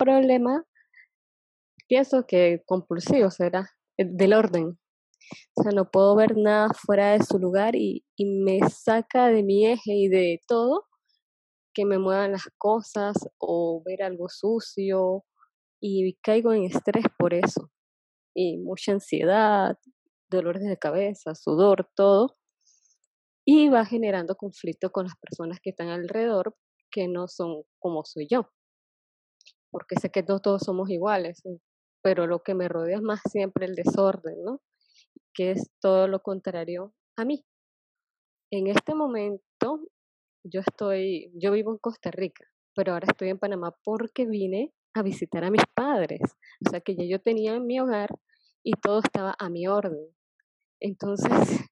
[0.00, 0.64] problema,
[1.86, 3.68] pienso que compulsivo será,
[3.98, 4.78] del orden.
[5.54, 9.42] O sea, no puedo ver nada fuera de su lugar y, y me saca de
[9.42, 10.86] mi eje y de todo
[11.74, 15.24] que me muevan las cosas o ver algo sucio
[15.80, 17.70] y caigo en estrés por eso.
[18.34, 19.78] Y mucha ansiedad,
[20.28, 22.36] dolores de cabeza, sudor, todo.
[23.44, 26.56] Y va generando conflicto con las personas que están alrededor
[26.90, 28.50] que no son como soy yo
[29.70, 31.58] porque sé que no todos somos iguales, eh,
[32.02, 34.60] pero lo que me rodea es más siempre el desorden, ¿no?
[35.34, 37.44] Que es todo lo contrario a mí.
[38.52, 39.80] En este momento
[40.44, 42.44] yo estoy, yo vivo en Costa Rica,
[42.74, 46.20] pero ahora estoy en Panamá porque vine a visitar a mis padres.
[46.66, 48.10] O sea que ya yo tenía en mi hogar
[48.64, 50.08] y todo estaba a mi orden.
[50.80, 51.30] Entonces,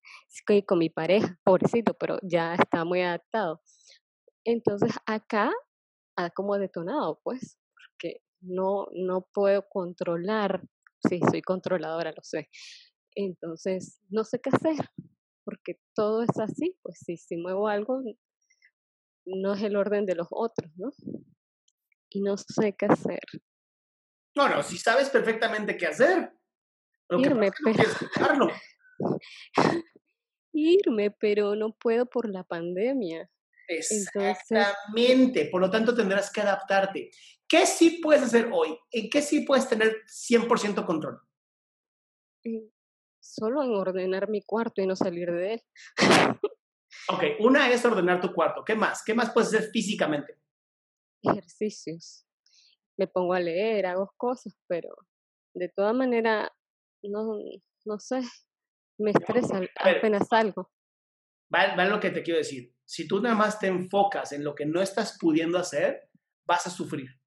[0.66, 3.60] con mi pareja, pobrecito, pero ya está muy adaptado.
[4.44, 5.52] Entonces, acá
[6.16, 7.58] ha como detonado, pues,
[8.40, 10.62] no, no puedo controlar,
[11.08, 12.48] sí, soy controladora, lo sé.
[13.14, 14.90] Entonces, no sé qué hacer,
[15.44, 18.02] porque todo es así, pues si, si muevo algo,
[19.24, 20.90] no es el orden de los otros, ¿no?
[22.10, 23.20] Y no sé qué hacer.
[24.34, 26.32] No, no, si sabes perfectamente qué hacer.
[27.10, 28.48] Irme, pero...
[30.52, 33.30] Irme, pero no puedo por la pandemia.
[33.68, 37.10] Exactamente, por lo tanto tendrás que adaptarte.
[37.48, 38.78] ¿Qué sí puedes hacer hoy?
[38.90, 41.20] ¿En qué sí puedes tener 100% control?
[43.20, 45.62] Solo en ordenar mi cuarto y no salir de él.
[47.08, 48.64] ok, una es ordenar tu cuarto.
[48.64, 49.02] ¿Qué más?
[49.04, 50.38] ¿Qué más puedes hacer físicamente?
[51.22, 52.26] Ejercicios.
[52.98, 54.90] Me pongo a leer, hago cosas, pero
[55.54, 56.52] de toda manera,
[57.02, 57.38] no,
[57.84, 58.20] no sé,
[58.98, 60.70] me estresa apenas salgo.
[61.54, 62.74] Va, lo que te quiero decir.
[62.84, 66.10] Si tú nada más te enfocas en lo que no estás pudiendo hacer,
[66.46, 67.17] vas a sufrir.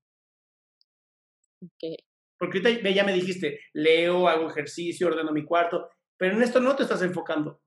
[1.61, 1.97] Okay.
[2.37, 6.75] Porque ahorita ya me dijiste, leo, hago ejercicio, ordeno mi cuarto, pero en esto no
[6.75, 7.61] te estás enfocando.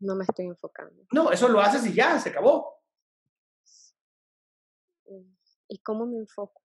[0.00, 1.06] No me estoy enfocando.
[1.12, 2.82] No, eso lo haces y ya, se acabó.
[5.68, 6.62] ¿Y cómo me enfoco?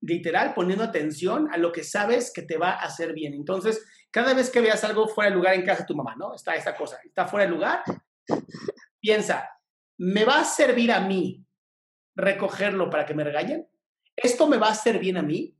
[0.00, 3.34] Literal, poniendo atención a lo que sabes que te va a hacer bien.
[3.34, 6.34] Entonces, cada vez que veas algo fuera de lugar en casa de tu mamá, ¿no?
[6.34, 7.82] Está esta cosa, está fuera de lugar,
[9.00, 9.48] piensa,
[9.98, 11.46] ¿me va a servir a mí
[12.16, 13.68] recogerlo para que me regañen?
[14.16, 15.58] ¿Esto me va a hacer bien a mí?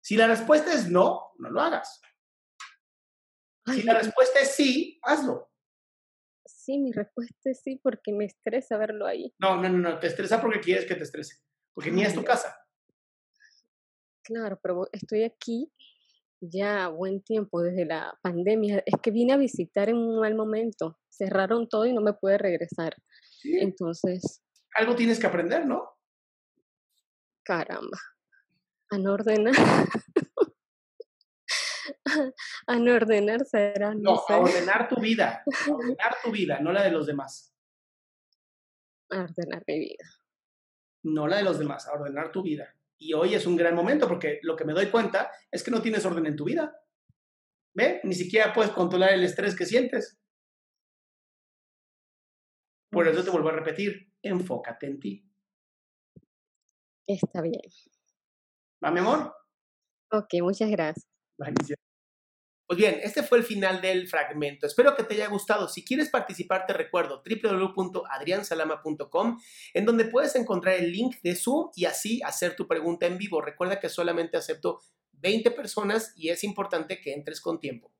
[0.00, 2.00] Si la respuesta es no, no lo hagas.
[3.66, 5.50] Si la respuesta es sí, hazlo.
[6.44, 9.34] Sí, mi respuesta es sí porque me estresa verlo ahí.
[9.38, 11.36] No, no, no, no, te estresa porque quieres que te estrese,
[11.72, 12.54] porque ni es tu casa.
[14.22, 15.70] Claro, pero estoy aquí
[16.40, 18.82] ya buen tiempo desde la pandemia.
[18.86, 20.98] Es que vine a visitar en un mal momento.
[21.10, 22.94] Cerraron todo y no me pude regresar.
[23.44, 24.42] Entonces.
[24.74, 25.93] Algo tienes que aprender, ¿no?
[27.44, 27.98] Caramba.
[28.90, 29.54] A no ordenar.
[32.66, 33.94] a no ordenar será.
[33.94, 35.42] No, a ordenar tu vida.
[35.66, 37.54] A ordenar tu vida, no la de los demás.
[39.10, 40.04] A ordenar mi vida.
[41.04, 42.74] No la de los demás, a ordenar tu vida.
[42.98, 45.82] Y hoy es un gran momento porque lo que me doy cuenta es que no
[45.82, 46.74] tienes orden en tu vida.
[47.74, 48.00] ¿Ve?
[48.04, 50.18] Ni siquiera puedes controlar el estrés que sientes.
[52.90, 55.33] Por eso te vuelvo a repetir, enfócate en ti.
[57.06, 57.60] Está bien.
[58.84, 59.34] ¿Va, mi amor?
[60.10, 61.06] Ok, muchas gracias.
[62.66, 64.66] Pues bien, este fue el final del fragmento.
[64.66, 65.68] Espero que te haya gustado.
[65.68, 69.38] Si quieres participar, te recuerdo www.adriansalama.com,
[69.74, 73.42] en donde puedes encontrar el link de Zoom y así hacer tu pregunta en vivo.
[73.42, 74.80] Recuerda que solamente acepto
[75.12, 77.92] 20 personas y es importante que entres con tiempo.